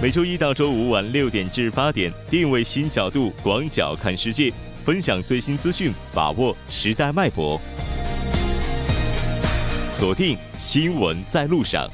[0.00, 4.52] 每周一到周五晚六点至八点，定位新角度，广角看世界，
[4.84, 7.60] 分享最新资讯，把握时代脉搏。
[9.92, 11.90] 锁定新闻在路上。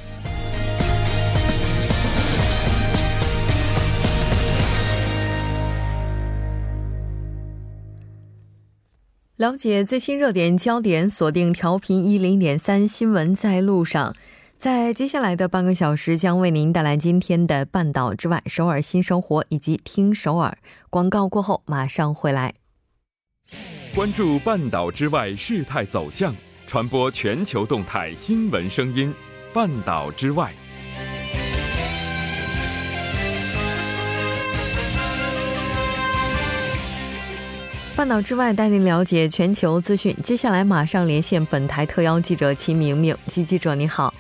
[9.37, 14.15] 了解最新热点焦点，锁定调频一零点三新闻在路上。
[14.59, 20.57] 在接下来的半个小时，将为您带来今天的半岛之外、首尔新生活以及听首尔
[20.89, 22.55] 广告过后马上回来。
[23.95, 26.35] 关注半岛之外事态走向，
[26.67, 29.13] 传播全球动态新闻声音。
[29.53, 30.51] 半岛之外，
[37.95, 40.17] 半岛之外带您了解全球资讯。
[40.25, 44.13] 接下来马上连线本台特邀记者齐明明，齐记者你好。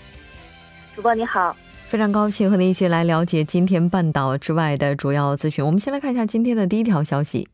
[0.94, 5.64] 主播你好，非常高兴和您一起来了解今天半岛之外的主要资讯。
[5.64, 7.48] 我们先来看一下今天的第一条消息。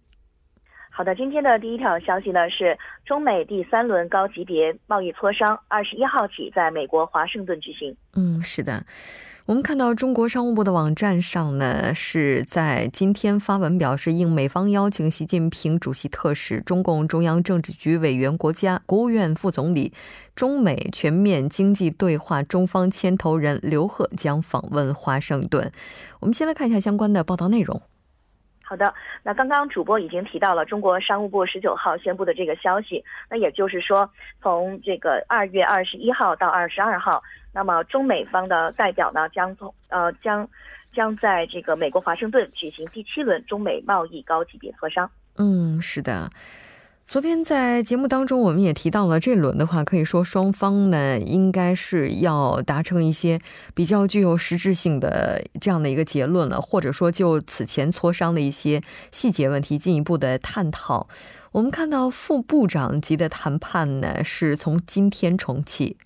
[0.91, 7.97] 好的，今天的第一条消息呢是中美第三轮高级别贸易磋商，二十一号起在美国华盛顿举行。
[8.15, 8.85] 嗯，是的。
[9.51, 19.93] 我们看到中国商务部的网站上呢，是在今天发文表示，应美方邀请，习近平主席特使、中共中央政治局委员、国家国务院副总理、
[20.37, 25.73] 中美全面经济对话中方牵头人刘鹤将访问华盛顿。
[26.21, 27.83] 我们先来看一下相关的报道内容。
[28.63, 34.09] 好的，那刚刚主播已经提到了中国商务部十九号宣布的这个消息，那也就是说，
[34.41, 37.21] 从这个二月二十一号到二十二号。
[37.53, 40.49] 那么，中美方的代表呢，将从呃将
[40.95, 45.11] 将在这个美国华盛顿举行第七轮中美贸易高级别磋商。
[45.37, 46.31] 嗯，是的。
[47.09, 53.41] 昨天在节目当中，我们也提到了这轮的话，可以说双方呢应该是要达成一些
[53.75, 61.09] 比较具有实质性的这样的一个结论了，或者说就此前磋商的一些细节问题进一步的探讨。
[61.51, 65.97] 我们看到副部长级的谈判呢，是从今天重启。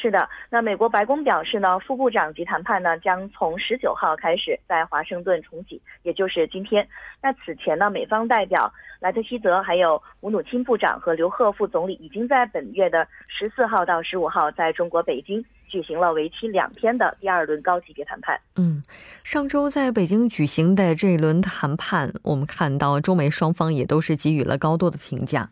[0.00, 6.88] 是的，那美国白宫表示呢，副部长级谈判呢将从十九号开始在华盛顿重启，也就是今天。
[7.20, 18.40] 那此前呢，美方代表莱特希泽、还有吴努钦部长和刘鹤副总理已经在本月的十四号到十五号在中国北京举行了为期两天的第二轮高级别谈判。
[18.56, 18.82] 嗯，
[19.22, 25.50] 上周在北京举行的这一轮谈判，我们看到中美双方也都是给予了高度的评价。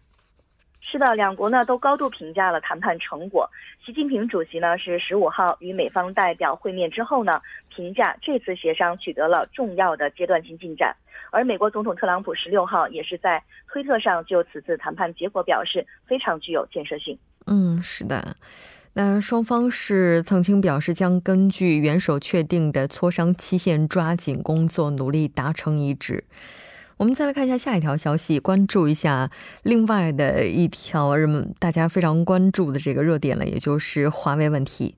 [0.91, 3.49] 是的，两国呢都高度评价了谈判成果。
[3.85, 10.97] 习近平主席呢是十五号与美方代表会面之后呢，评价这次协商取得了重要的阶段性进展。
[11.31, 17.19] 而美国总统特朗普十六号也是在推特上就此次谈判结果表示非常具有建设性。
[17.47, 18.37] 嗯，是的。
[18.95, 26.25] 那双方是曾经表示将根据元首确定的磋商期限抓紧工作，努力达成一致。
[26.99, 29.31] 我们再来看一下下一条消息，关注一下
[29.63, 34.97] 另外的一条人们大家非常关注的这个热点了，也就是华为问题。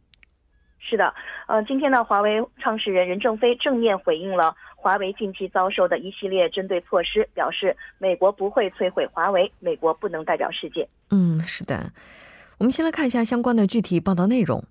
[0.78, 1.12] 是的，
[1.47, 10.88] 呃，今天呢，华为创始人任正非正面回应了华为近期遭受的一系列针对措施，表示美国不会摧毁华为，美国不能代表世界。
[11.11, 11.93] 嗯，是的，
[12.56, 14.65] 我们先来看一下相关的具体报道内容。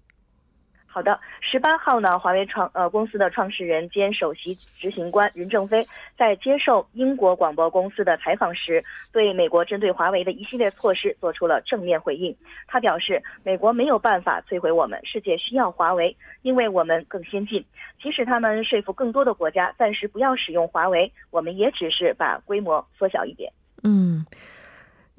[0.91, 5.85] 好的，十八号呢，华为创呃公司的创始人兼首席执行官任正非
[6.17, 8.83] 在接受英国广播公司的采访时，
[9.13, 12.35] 对美国针对华为的一系列措施做出了正面回应。
[12.67, 17.63] 他表示，美国没有办法摧毁我们，世界需要华为，因为我们更先进。
[18.01, 23.53] 即使他们说服更多的国家暂时不要使用华为，我们也只是把规模缩小一点。
[23.83, 24.25] 嗯。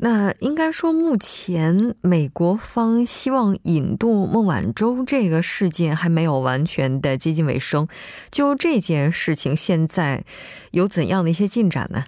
[0.03, 7.87] 那应该说，目前美国方希望引渡孟晚舟这个事件还没有完全的接近尾声。
[8.31, 10.25] 就这件事情，现在
[10.71, 12.05] 有怎样的一些进展呢？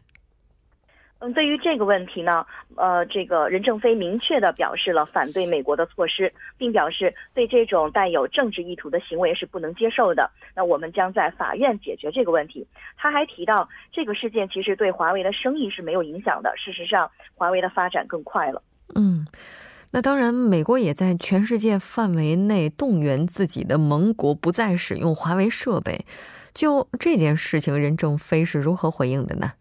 [1.24, 2.44] 嗯，对于这个问题呢，
[2.74, 10.28] 呃，这个任正非明确的表示了反对美国的措施，并表示对这种带有政治意图的行为是不能接受的。
[10.52, 12.66] 那我们将在法院解决这个问题。
[12.96, 16.52] 他还提到，这个事件其实对华为的生意是没有影响的。
[16.56, 18.60] 事实上，华为的发展更快了。
[18.96, 19.24] 嗯，
[19.92, 26.04] 那当然，美国也在全世界范围内动员自己的盟国不再使用华为设备。
[26.52, 29.52] 就这件事情，任正非是如何回应的呢？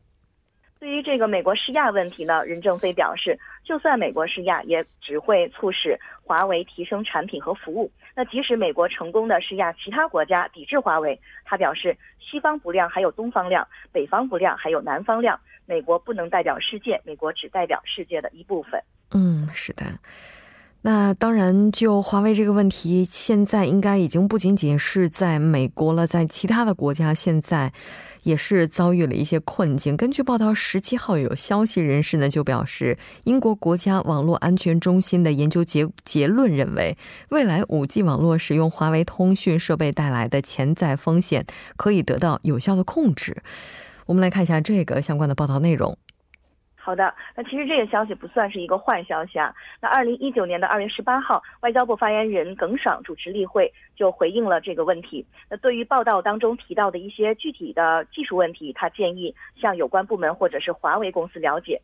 [0.82, 7.92] 对于这个美国施压问题呢，任正非表示，就算美国施压，也只会促使华为提升产品和服务。
[8.16, 15.40] 那即使美国成功的施压其他国家抵制华为，他表示，西方不亮还有东方亮，北方不亮还有南方亮。
[15.68, 18.82] 美国不能代表世界，美国只代表世界的一部分。
[19.14, 19.86] 嗯，是的。
[20.84, 27.72] 那当然，就华为这个问题，现在应该已经不仅仅是在美国了，在其他的国家现在
[28.24, 29.96] 也是遭遇了一些困境。
[29.96, 36.98] 根据报道，十七号有消息人士呢就表示，英国国家网络安全中心的研究结结论认为，
[37.30, 41.46] 未来五 G 网络使用华为通讯设备带来的潜在风险
[41.78, 43.44] 可以得到有效的控制。
[44.08, 45.96] 我们来看一下这个相关的报道内容。
[46.84, 49.54] 好的，那其实这个消息不算是一个坏消息啊。
[49.80, 55.24] 那二零一九年的二月十八号，外交部发言人耿爽主持例会，就回应了这个问题。
[55.48, 61.80] 那对于报道当中提到的一些具体的技术问题，他建议向有关部门或者是华为公司了解。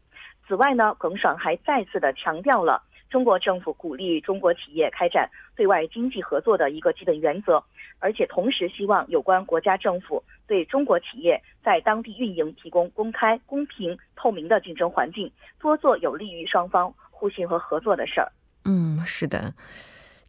[0.48, 2.82] 此外呢，耿爽还再次的强调了。
[3.10, 7.64] 中国政府鼓励中国企业开展对外经济合作的一个基本原则，
[8.00, 18.32] 而且同时希望有关国家政府对中国企业在当地运营提供公开、公平、透明的竞争环境，多做有利于双方互信和合作的事儿。
[18.66, 19.54] 嗯，是的。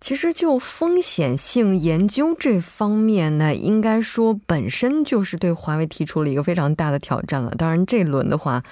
[0.00, 7.50] 其实就风险性研究这方面呢，应该说本身就是对华为提出了一个非常大的挑战了。
[7.58, 8.62] 当然，这轮的话。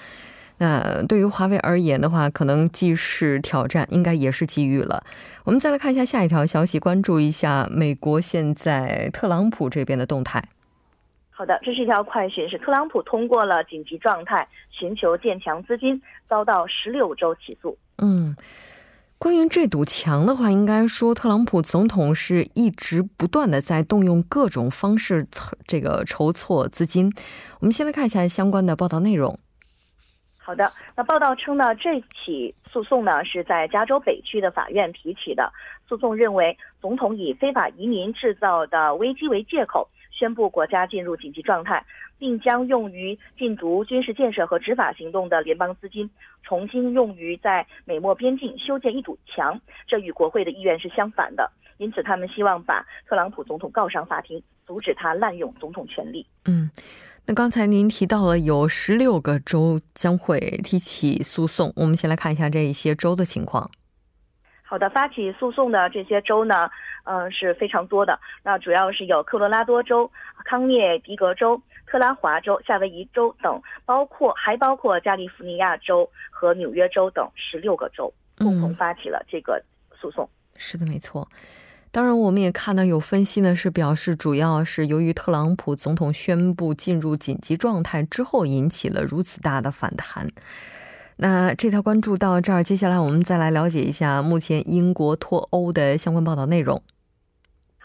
[0.59, 5.05] 那对于华为而言的话，可能既是挑战，应该也是机遇了。
[5.45, 10.43] 我们再来看一下下一条消息，关注一下美国现在特朗普这边的动态。
[11.31, 17.77] 好的，这是一条快讯，是特朗普通过了紧急状态，寻求建墙资金，遭到十六周起诉。
[17.99, 18.35] 嗯，
[19.19, 25.27] 关于这堵墙的话，应该说特朗普总统是一直不断的在动用各种方式
[25.67, 27.13] 这个筹措资金。
[27.61, 29.39] 我们先来看一下相关的报道内容。
[30.47, 35.53] 好的，那报道称呢，这起诉讼呢是在加州北区的法院提起的。
[35.89, 41.85] 诉讼认为，总统以非法移民制造的危机为借口，宣布国家进入紧急状态，
[42.17, 46.09] 并将用于禁毒军事建设和执法行动的联邦资金
[46.45, 51.51] 重新用于在美墨边境修建一堵墙，这与国会的意愿是相反的。
[51.79, 56.25] 因此，他们希望把特朗普总统告上法庭，阻止他滥用总统权力。
[56.45, 56.71] 嗯。
[57.29, 63.69] 那刚才您提到了有十六个州将会提起诉讼，我们先来看一下这一些州的情况。
[64.63, 66.71] 好的，发起诉讼的这些州呢，
[67.03, 68.17] 嗯，是非常多的。
[68.45, 70.09] 那主要是有科罗拉多州、
[70.45, 79.61] 康涅狄格州、特拉华州、夏威夷州等，包括还包括加利福尼亚州和纽约州等十六个州共同发起了这个
[80.01, 80.29] 诉讼。
[80.57, 81.29] 是的，没错。
[81.97, 90.29] 当然，我们也看到有分析呢，是表示主要是由于特朗普总统宣布进入紧急状态之后，引起了如此大的反弹。
[91.17, 96.83] 那这条关注到这儿，接下来我们再来了解一下目前英国脱欧的相关报道内容。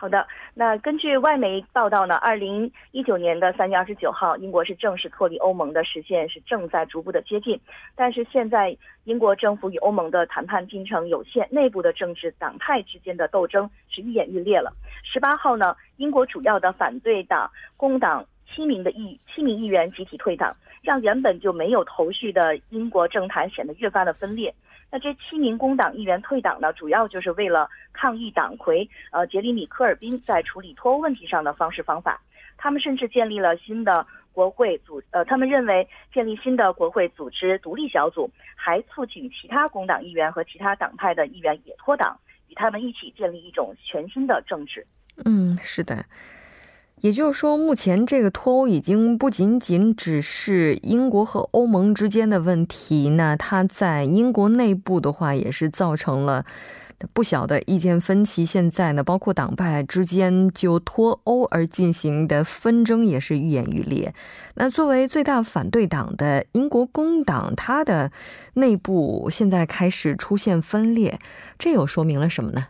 [0.02, 0.28] 好的。
[0.56, 7.60] 那根据外媒报道呢，二零一九年的三月二十九号，英国是正式脱离欧盟的实现是正在逐步的接近，
[7.96, 14.74] 但是现在英国政府与欧盟的谈判进程有限，内部的政治党派之间的斗争是愈演愈烈了。
[15.04, 17.48] 十八号呢，英国主要的反对党
[17.78, 20.52] 工党七名的议七名议员集体退党，
[20.82, 24.52] 让原本就没有头绪的英国政坛显得越发的分裂。
[24.92, 32.22] 那这七名工党议员退党呢，主要就是为了抗议党魁呃杰里米科尔宾在处理脱欧问题上的方式方法。
[32.58, 44.86] 他们甚至建立了新的国会组，呃，他们认为建立新的国会组织独立小组，还促请其他工党议员和其他党派的议员也脱党，与他们一起建立一种全新的政治。
[45.26, 46.06] 嗯，是的。
[47.02, 56.46] 也就是说，目前这个脱欧已经不仅仅只是英国和欧盟之间的问题，那它在英国内部的话，也是造成了
[57.12, 58.46] 不小的意见分歧。
[58.46, 64.14] 现在呢，包括党派之间就脱欧而进行的纷争也是愈演愈烈。
[64.54, 68.12] 那作为最大反对党的英国工党，它的
[68.54, 71.20] 内部现在开始出现分裂，
[71.58, 72.68] 这又说明了什么呢？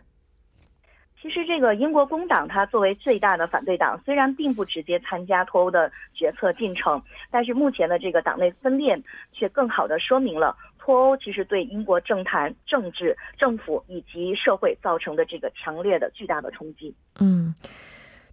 [1.22, 7.00] 其实，这个英国工党它作为最大的反对党，虽然并不直接参加脱欧的决策进程，
[7.30, 9.00] 但是目前的这个党内分裂
[9.32, 16.92] 却更好的说明了脱欧其实对英国政坛、政治、政府以及社会造成的这个强烈的、巨大的冲击。
[17.20, 17.54] 嗯。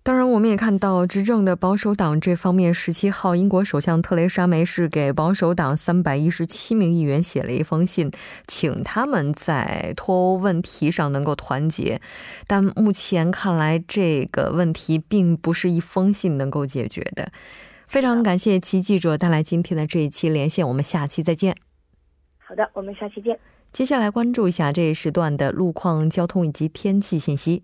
[0.09, 8.09] 当然，我们也看到执政的保守党这方面，十七号，英国首相特蕾莎梅是给保守党三百一十七名议员写了一封信，
[8.47, 12.01] 请他们在脱欧问题上能够团结。
[12.47, 17.31] 但目前看来，这个问题并不是一封信能够解决的。
[17.87, 21.55] 非常感谢齐记者带来今天的这一期连线，我们下期再见。
[22.39, 23.39] 好的，我们下期见。
[23.71, 27.61] 接下来关注一下这一时段的路况、交通以及天气信息。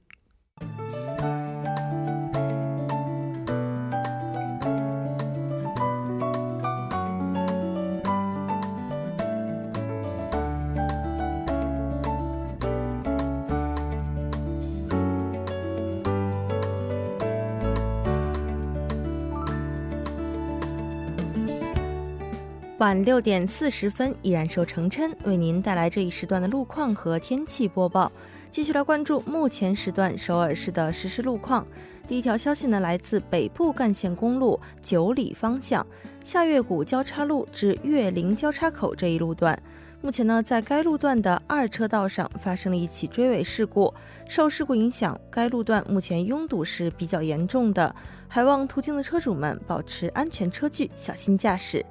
[22.79, 28.12] 晚六点四十分，依然受程琛为您带来这一时段的路况和天气播报。
[28.51, 31.65] 继续来关注目前时段首尔市的实时路况。
[32.05, 35.88] 第一条消息呢，来自北部干线公路九里方向
[36.25, 39.58] 下月谷交叉路至月林交叉口这一路段。
[40.01, 43.94] 目前呢，在该路段的二车道上发生了一起追尾事故，
[44.27, 47.96] 受事故影响，该路段目前拥堵是比较严重的，
[48.27, 51.84] 还望途经的车主们保持安全车距，小心驾驶。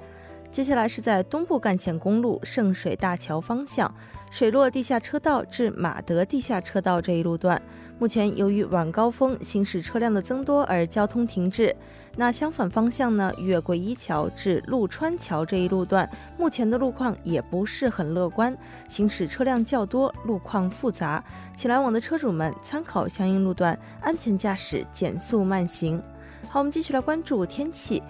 [0.55, 3.93] 接下来是在东部干线公路圣水大桥方向。
[4.31, 7.61] 水落地下车道至马德地下车道这一路段，
[7.99, 11.75] 目前由于晚高峰行驶车辆的增多而交通停滞。
[12.15, 13.33] 那相反方向呢？
[13.37, 18.57] 越桂一桥至陆川桥这一路段，目前的路况也不是很乐观，
[18.87, 21.21] 行驶车辆较多，路况复杂，
[21.57, 26.01] 请来往的车主们参考相应路段，安全驾驶，减速慢行。
[26.47, 28.01] 好，我们继续来关注天气。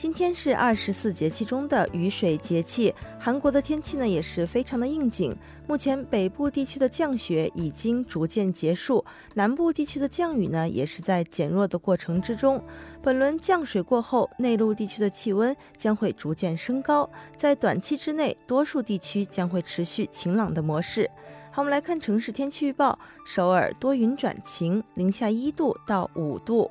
[0.00, 5.36] 今天是二十四节气中的雨水节气，韩国的天气呢也是非常的应景。
[5.66, 9.04] 目前北部地区的降雪已经逐渐结束，
[9.34, 12.64] 南部地区的降雨呢也是在减弱的过程之中。
[13.02, 21.06] 本轮降水过后，内陆地区的气温将会逐渐升高，在短期之内，多数地区将会持续晴朗的模式。
[21.50, 26.70] 好，我们来看城市天气预报：首尔多云转晴，零下一度到五度。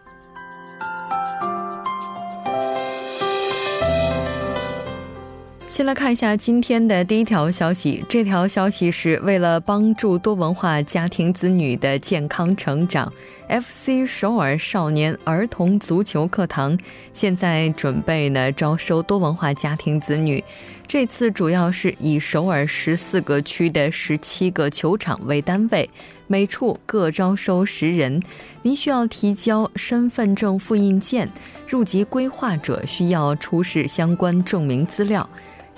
[5.71, 8.03] 先来看一下今天的第一条消息。
[8.09, 13.09] 这条消息是为了帮助多文化家庭子女的健康成长
[13.47, 16.77] ，FC 首尔少年儿童足球课堂
[17.13, 20.43] 现在准备呢招收多文化家庭子女。
[20.85, 25.89] 这次主要是以首尔十四个区的十七个球场为单位，
[26.27, 28.21] 每处各招收十人。
[28.61, 31.31] 您需要提交身份证复印件，
[31.65, 35.29] 入籍规划者需要出示相关证明资料。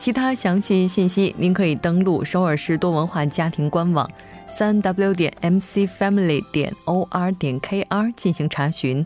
[0.03, 4.05] 其他详细信息，您可以登录首尔市多文化家庭官网，
[4.49, 9.05] 三 w 点 mcfamily 点 or 点 kr 进行查询。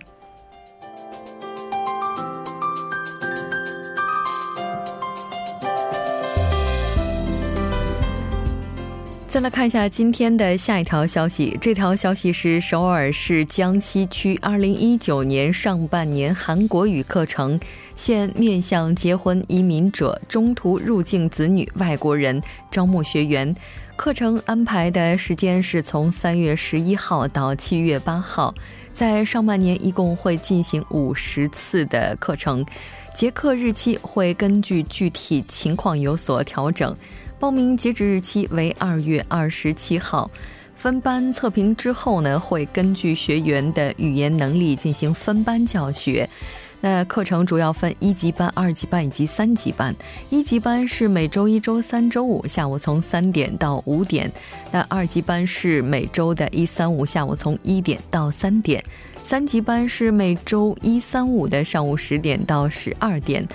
[9.37, 11.55] 再来看一下今天的下一条消息。
[11.61, 17.59] 这条消息是首尔市江西区2019年上半年韩国语课程，
[17.93, 22.41] 现面向结婚移民者、中途入境子女外国人
[22.71, 23.55] 招募学员。
[23.95, 28.55] 课程安排的时间是从三月十一号到七月八号，
[28.91, 32.65] 在上半年一共会进行五十次的课程，
[33.13, 36.97] 结课日期会根据具体情况有所调整。
[37.39, 40.29] 报名截止日期为二月二十七号。
[40.75, 46.27] 分班测评之后呢，会根据学员的语言能力进行分班教学。
[46.81, 49.95] 那课程主要分一级班、二级班以及三级班。
[50.29, 54.31] 一级班是每周一、周三、周五下午从三点到五点。
[54.71, 58.83] 那二级班是每周的一、三、五下午从一点到三点。
[59.23, 63.47] 三级班是每周一、三、五的上午十点到十二点。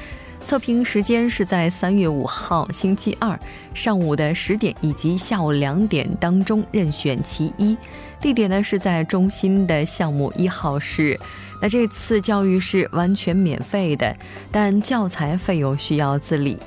[0.47, 3.39] 测评时间是在三月五号星期二
[3.73, 7.77] 上午的十点以及下午两点当中任选其一，
[8.21, 11.19] 地点呢是在中心的项目一号室。
[11.61, 14.15] 那这次教育是完全免费的，
[14.51, 16.59] 但教材费用需要自理。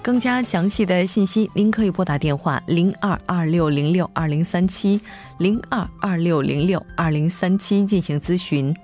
[0.00, 5.00] 更加详细的信息，您可以拨打电话零二二六零六二零三七
[5.38, 8.74] 零二二六零六二零三七进行咨询。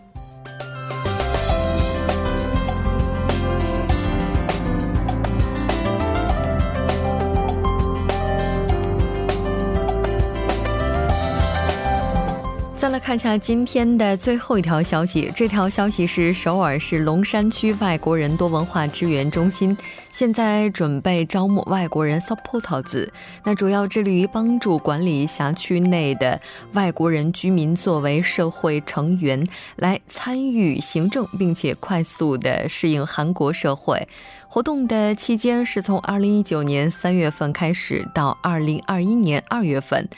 [12.81, 15.31] 再来看一下今天的最后一条消息。
[15.37, 19.77] 这条消息是首尔市龙山区外国人多文化支援中心
[20.11, 23.07] 现在准备招募外国人 supporters，
[23.45, 26.41] 那主要致力于帮助管理辖区内的
[26.73, 29.47] 外国人居民作为社会成员
[29.77, 34.09] 来参与行政，并且快速的适应韩国社会。
[34.53, 40.09] 活动的期间是从二零一九年三月份开始到二零二一年二月份。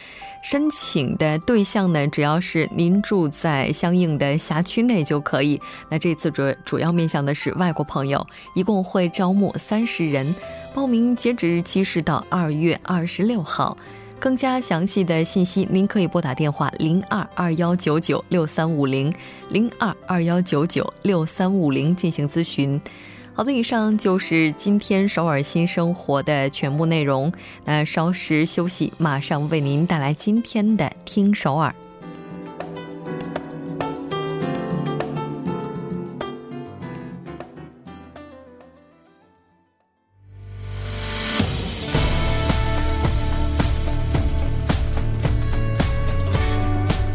[0.43, 5.61] 申请的对象呢，只要是您住在相应的辖区内就可以。
[5.91, 10.35] 那这次主主要面向的是外国朋友，一共会招募三十人。
[10.75, 13.77] 报名截止日期是到二月二十六号。
[14.19, 19.15] 更加详细的信息，您可以拨打电话零二二幺九九六三五零
[19.51, 22.81] 零二二幺九九六三五零进行咨询。
[23.35, 27.33] 好的，以上就是今天首尔新生活的全部内容。
[27.65, 31.75] 那稍事休息，马上为您带来今天的听首尔。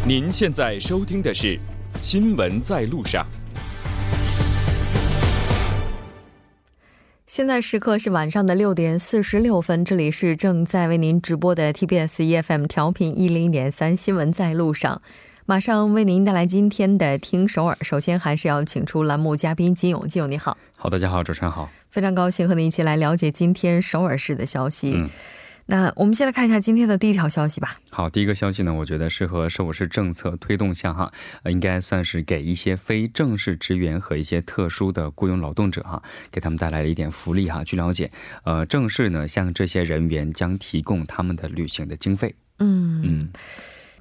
[0.03, 1.55] 您现在收听的是
[2.01, 3.23] 《新闻在路上》。
[7.37, 15.03] 现在时刻是晚上的六点四十六分，这里是正在为您直播的 TBS EFM 调频一零点三新闻在路上，
[15.45, 17.77] 马上为您带来今天的听首尔。
[17.81, 24.93] 首先还是要请出栏目嘉宾金勇，金勇你好，好，大家好，主持人好，非常高兴和您一起来了解今天首尔市的消息。
[24.95, 25.07] 嗯。
[25.67, 27.79] 那我们先来看一下今天的第一条消息吧。
[27.89, 31.11] 好，第一个消息呢，我觉得是和首尔市政策推动下哈，
[31.43, 37.63] 呃，应该算是给一些非正式职员和一些特殊的雇佣劳动者哈，给他们带来了一点福利哈。
[37.63, 38.09] 据了解，
[38.43, 42.33] 呃，正式呢向这些人员将提供他们的旅行的经费。
[42.59, 43.29] 嗯嗯，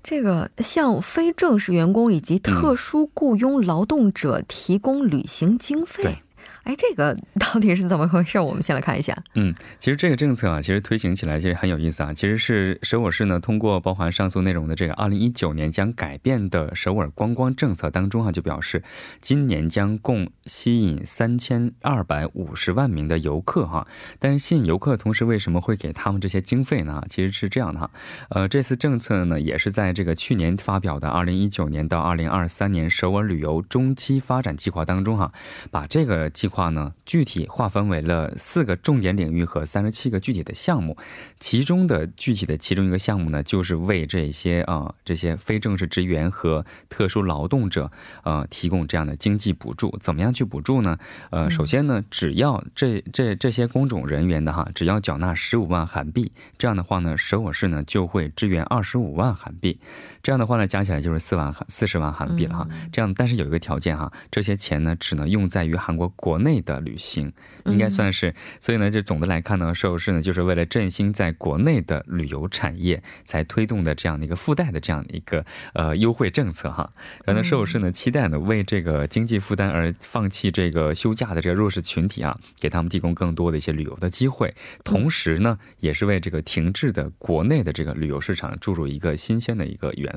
[0.02, 6.18] 这个向非正式员工以及特殊雇佣劳动者提供旅行经费。
[6.66, 8.40] 哎，这个 到底是怎么回事？
[8.40, 9.16] 我们先来看一下。
[9.34, 12.12] 嗯，其实这个政策啊，其实推行起来其实很有意思啊。
[12.12, 18.82] 其实是首尔市呢，通过包含上述内容的这个二零一九年将改变的首尔观光政策当中啊，就表示
[19.20, 23.86] 今年将共吸引三千二百五十万名的游客哈。
[24.18, 27.00] 但是吸引游客同时，为什么会给他们这些经费呢？
[27.08, 27.90] 其实是这样的哈。
[28.30, 35.30] 呃，这次政策呢，也是在这个去年发表的二零一九年到二零二三年首尔旅游中期发展计划当中哈，
[35.70, 36.55] 把这个计划。
[36.56, 40.96] 话呢，具体划分为了四个重点领域和三十七个具体的项目，
[41.38, 47.92] 其中的具体的其中一个项目呢，就是为这些啊这些非正式职员和特殊劳动者
[48.22, 49.94] 呃提供这样的经济补助。
[50.00, 50.96] 怎么样去补助呢？
[51.28, 59.78] 呃，首先呢，只要这这这些工种人员的哈，只要缴纳十五万韩币，这样的话呢，首尔市呢就会支援二十五万韩币。
[60.22, 62.66] 这样的话呢，加起来就是四万韩四十万韩币了哈。
[62.90, 67.32] 这样，但是有一个条件哈，这些钱呢只能用在于韩国国内的旅行，
[67.64, 68.34] 应该算是。
[68.60, 76.92] 所以呢，就总的来看呢，首尔市呢就是为了振兴在国内的旅游产业，才推动的这样的一个附带的这样的一个呃优惠政策哈。
[77.24, 84.54] 然后呢，首尔市呢期待呢为这个经济负担而放弃这个休假的这个弱势群体啊，给他们提供更多的一些旅游的机会，
[84.84, 90.12] 同时呢，也是为这个停滞的国内的这个旅游市场注入一个新鲜的一个元。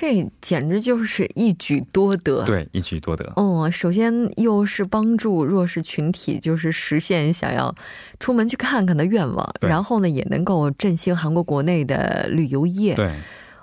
[0.00, 3.32] 这简直就是一举多得，对，一举多得。
[3.34, 7.74] 嗯，首先又是帮助弱势群体，就是实现想要
[8.20, 12.94] 出门去看看的愿望，然后呢，也能够振兴韩国国内的旅游业。
[12.94, 13.12] 对。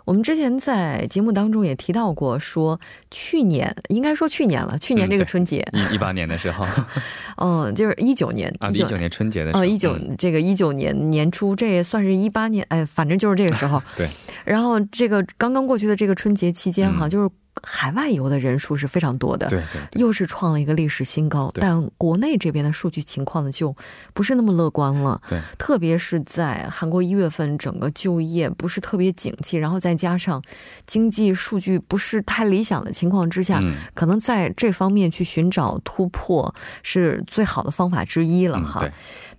[0.06, 2.80] 我们之前在节目当中也提到过，说
[3.12, 6.66] 去年应该说去年了，去年这个春节，一一八年的时候，
[7.38, 13.82] 嗯，就是一九年啊，一九年春节的时候，一九这个一九年年初，这也算是一八年，哎，反正就是这个时候。
[13.98, 14.08] 对。
[14.46, 17.30] 然后这个刚刚过去的这个春节期间哈，就是。
[17.64, 21.50] 海外游的人数是非常多的，对对，又是创了一个历史新高。
[21.54, 23.76] 但国内这边的数据情况呢，就
[24.14, 25.22] 不是那么乐观了。
[25.28, 30.42] 对，特别是在韩国一月份整个就业不是特别景气，然后再加上
[30.86, 33.62] 经济数据不是太理想的情况之下，
[33.94, 38.88] 可能在这方面去寻找突破是最好的方法之一了哈。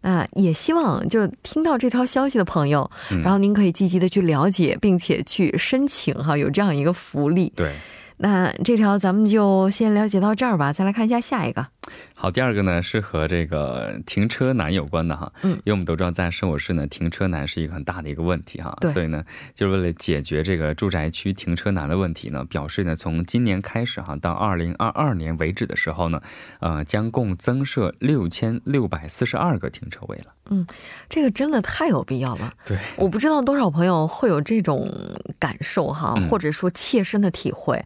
[0.01, 2.91] 那也希望就听到这条消息的朋友，
[3.23, 7.53] 然后您可以积极的去了解，并且去申请哈，有这样一个福利。
[7.55, 7.75] 对。
[8.19, 11.67] 那这条咱们就先了解到这儿吧，再来看一下下一个。
[12.15, 19.23] 好，第二个呢是和这个停车难有关的哈，嗯，因为我们都知道在首尔市呢，停车难是一个很大的一个问题哈，所以呢，
[19.55, 26.23] 就是为了解决这个住宅区停车难的问题呢，表示呢，从今年开始哈，到二零二二年为止的时候呢，
[26.61, 30.33] 呃，将共增设六千六百四十二个停车位了。
[30.49, 30.67] 嗯，
[31.09, 32.55] 这个真的太有必要了。
[32.65, 34.91] 对，我不知道多少朋友会有这种
[35.39, 37.85] 感受哈，或者说切身的体会。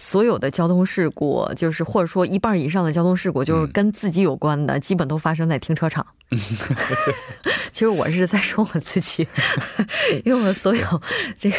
[0.00, 6.06] 所有的交通事故，就是或者说一半以上的交通事故，就是跟自己有关的，基本都发生在停车场。
[7.72, 9.26] 其实我是在说我自己，
[10.24, 11.02] 因为我所有
[11.38, 11.56] 这个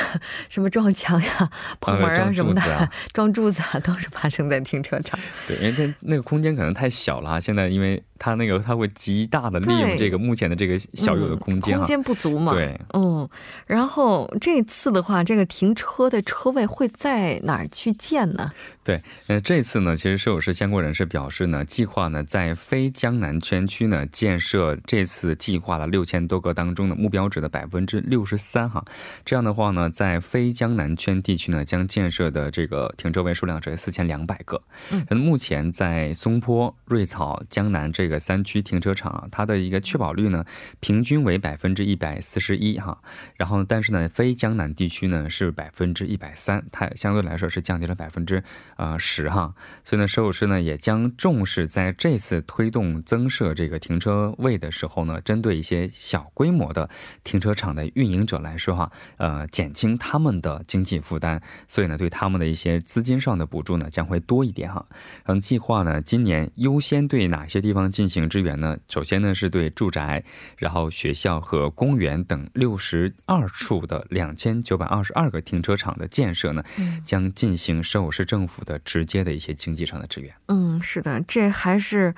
[0.49, 5.19] 什么撞墙呀、碰门啊什么的、 撞柱子啊，都是发生在停车场。
[5.47, 12.53] 对，因为它那个空间可能太小了，现在因为它那个它会极大的利用这个目前的这个小有的空间，空间不足嘛。
[12.53, 13.27] 对，嗯，
[13.65, 18.51] 然后这次的话，这个停车的车位会在哪儿去建呢？
[18.83, 28.83] 对，呃，这次呢，其实设有市相关人士表示呢，计划呢在非江南圈区呢建设这次计划的六千多个当中的目标值的百分之六十三哈。
[29.23, 34.59] 这样的话呢，在非江南圈地区呢将建设的这个停车位数量是四千两百个。
[34.89, 40.43] 嗯，目前在松坡、瑞草、江南这个三区停车场，它的一个确保率呢
[40.79, 42.97] 平均为百分之一百四十一哈。
[43.35, 48.43] 然后，但是呢，非江南地区呢是百分之一百三，它相对来说是降低了百分之。
[48.77, 49.53] 呃，十哈，
[49.83, 56.89] 所以呢，设有师呢也将重视在这次推动增设这个停车位的时候呢，针对一些小规模的
[57.23, 64.85] 停车场的运营者来说哈，呃，减轻他们的经济负担，所以呢，对他们的一些资金上的补助呢将会多一点哈。
[65.25, 68.77] 然后计划呢，今年优先对哪些地方进行支援呢？
[68.87, 70.23] 首先呢，是对住宅，
[70.57, 76.63] 然后学校和公园等六十二处的两千九百二十二个停车场的建设呢，
[77.05, 78.71] 将进行设有市政府的。
[78.71, 82.15] 的直接的一些经济上的支援，嗯，是的，这还是。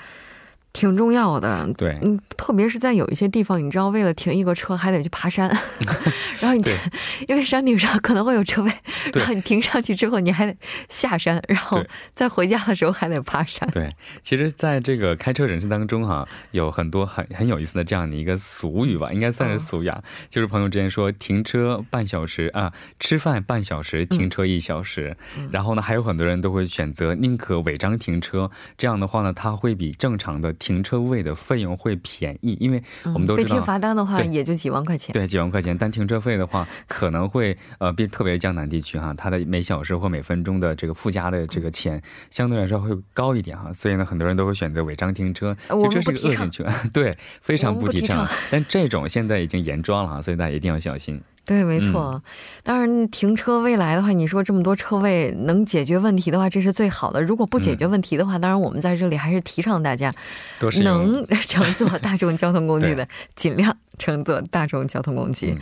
[0.74, 5.48] 挺重要的，对，嗯，特别是在有一些地方，你知道，为了停一个车还得去爬山，
[6.42, 6.64] 然后你
[7.30, 8.72] 因为山顶上可能会有车位，
[9.14, 10.58] 然后你停上去之后，你还得
[10.90, 11.80] 下山，然后
[12.16, 13.70] 再回家的时候还得爬山。
[13.70, 19.92] 对，其实，在这个开车人士当中哈，有很多很很有意思的这样的一个俗语吧，应该算是俗语，
[20.32, 25.16] 就是朋友之间说停车半小时啊，吃饭半小时，停车一小时，
[25.52, 30.52] 然后呢，还有很多人都会选择宁可违章停车，这样的话呢，它会比正常的。
[30.64, 35.12] 停车位的费用会便宜，因为我们都知道，被贴罚单的话也就几万块钱。
[35.12, 35.78] 对，几万块钱。
[35.78, 43.74] 但停车费的话，可能会呃，别特别是江南地区哈，它的每小时或每分钟的这个附加的这个钱相对来说会高一点哈。
[43.74, 45.54] 所以呢，很多人都会选择违章停车，
[45.92, 46.74] 这是个恶性循环。
[46.94, 48.26] 对，非常不提倡。
[48.50, 51.22] 但这种现在已经严抓了哈，所以大家一定要小心。
[51.46, 52.24] 对，没错。
[52.64, 57.22] 当然，停车未来的话，你说这么多车位能解决问题的话，这是最好的。
[57.22, 60.14] 如果不解决问题的话，当然我们在这里还是提倡大家
[60.84, 65.56] 能 乘坐大众交通工具的，尽量乘坐大众交通工具。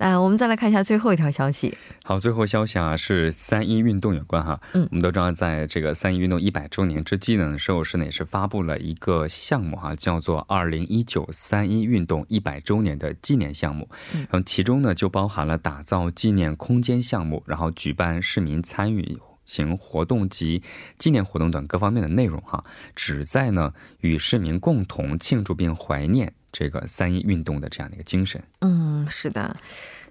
[0.00, 1.76] 那我们再来看一下最后一条消息。
[2.04, 4.60] 好，最后消息啊是三一运动有关哈。
[4.72, 13.88] 嗯，我们都知道，在这个三一运动一百周年之际呢，首尔市呢也是发布了一个项目哈，叫做二零一九三一运动一百周年的纪念项目。
[14.14, 20.62] 嗯，然后其中呢就包含了打造纪念空间项目，然后举办市民参与型活动及
[20.96, 22.62] 纪念活动等各方面的内容哈，
[22.94, 26.34] 旨在呢与市民共同庆祝并怀念。
[26.52, 29.56] 这个三一运动的这样的一个精神，嗯，是的。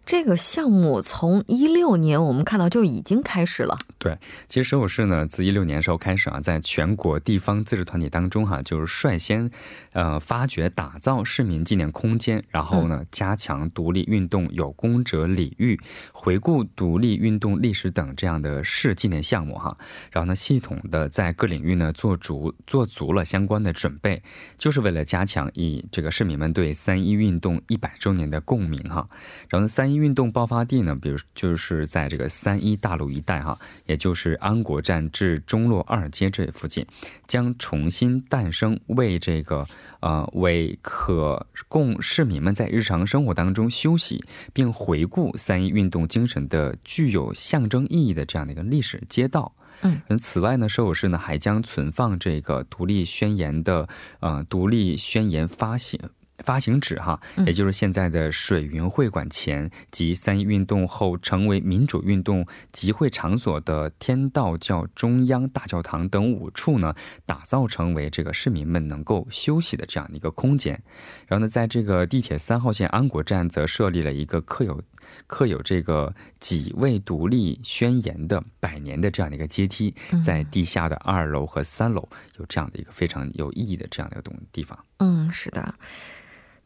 [0.07, 3.77] 这个项目从一六年我们看到就已经开始了。
[3.97, 4.17] 对，
[4.47, 9.51] 其实首尔市呢，自一六年时候开始啊，在全国地方自治团体当中哈，就是率先，
[9.91, 15.77] 呃，发掘打造市民纪念空间，然后呢，加强独立运动有功者礼遇、
[16.13, 19.77] 回顾独立运动历史等这样的市纪念项目哈。
[20.09, 24.23] 然后呢，系统的在各领域呢做足做足了相关的准备，
[24.57, 29.09] 就是为了加强以这个市民们对三一运动一百周年的共鸣哈。
[29.49, 29.96] 然后呢，三一。
[29.97, 36.85] 运动爆发地呢，比如就是在这个三一大路一带哈，也就是安国站至中洛二街这附近，
[37.27, 39.65] 将重新诞生为这个
[39.99, 49.53] 呃为可供市民们在日常生活当中休息并回顾三一运动精神的具有象征意义的这样的一个历史街道。
[49.81, 53.87] 嗯，此外呢，首尔市呢还将存放这个独立宣言的
[54.19, 55.99] 呃独立宣言发行。
[56.43, 66.93] 发行址哈，也就是现在的水云会馆前及三一运动后成为民主运动集会场所的天道教中央大教堂等五处呢，
[67.25, 70.81] 打造成为这个市民们能够休息的这样的一个空间。
[71.25, 74.81] 然后呢，在这个地铁三号线安国站则设立了一个刻有
[75.25, 84.77] 刻有这个几位独立宣言的百年的这样的一个阶梯，在地下的二楼和三楼有这样的一个非常有意义的这样的一个东地方。
[84.99, 85.73] 嗯，是的。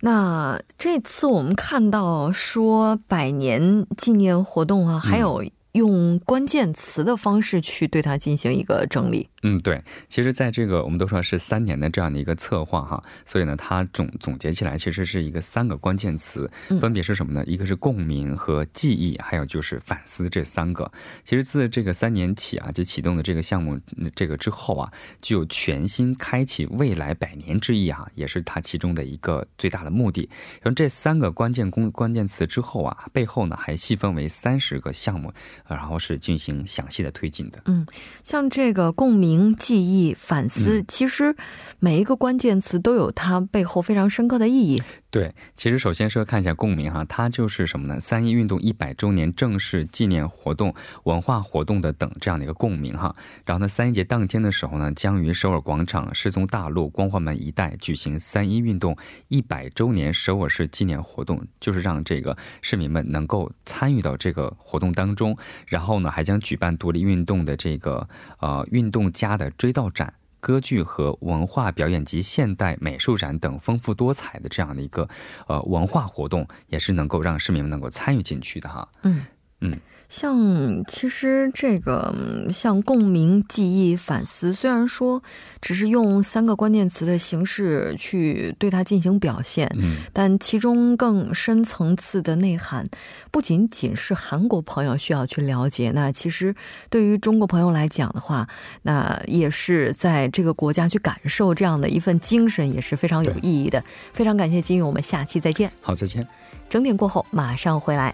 [0.02, 9.30] 那这次我们看到说百年纪念活动啊，还有用关键词的方式去对它进行一个整理。
[9.44, 16.48] 嗯，对，其实，在这个我们都说是三年的这样的一个策划哈，所以呢，它总总结起来其实是一个三个关键词，
[16.80, 17.44] 分别是什么呢？
[17.48, 20.92] 一个是共鸣和记忆，还有就是反思这三个。
[21.24, 23.80] 其实自这个三年起啊，就启动的这个项目
[24.14, 30.30] 这个之后啊，具有全新开启未来百年之意哈，也是它其中的一个最大的目的。
[30.62, 35.34] 然后这三个关键公关键词之后啊，背后呢还细分为三十个项目，
[35.76, 37.60] 然后是进行详细的推进的。
[37.66, 37.86] 嗯，
[38.24, 39.56] 像这个共鸣。
[39.58, 41.36] 记忆、反思，其实
[41.80, 44.82] 每一个关键词都有它背后非常深刻的意义。
[45.12, 48.00] 对，其实首先说看一下共鸣哈，它就是什么呢？
[48.00, 53.14] 三一运动一百周年正式纪念活动、文化活动的等这样的一个共鸣哈。
[53.44, 58.96] 然后呢，三一节当天的时候呢，将于首尔广场世宗大路光化门一带举行三一运动
[59.28, 65.38] 一百周年首尔市纪念活动，就是让这个市民们能够参与到这个活动当中。
[65.68, 68.08] 然后呢，还将举办独立运动的这个
[68.40, 70.14] 呃运动家的追悼展。
[70.42, 75.08] 歌剧和文化表演及现代美术展等丰富多彩的这样的一个
[75.48, 78.86] 呃文化活动，也是能够让市民们能够参与进去的哈。
[79.04, 79.26] 嗯
[79.62, 79.80] 嗯。
[80.12, 82.14] 像其实这个
[82.52, 85.24] 像共鸣、记忆、反思，虽然说
[85.62, 92.86] 只是用三个关键词的形式去对它进行表现，嗯，但其中更深层次的内涵，
[93.32, 96.54] 不仅仅是韩国朋友需要去了解，那其实
[96.90, 98.46] 对于中国朋友来讲的话，
[98.82, 103.82] 那也是在这个国家去感受这样的一份精神，也是非常有意义的。
[104.12, 105.72] 非常感谢金宇，我们下期再见。
[105.80, 106.28] 好，再见。
[106.70, 108.14] 整点过后马上回来。